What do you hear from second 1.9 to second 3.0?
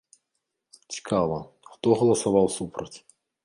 галасаваў супраць?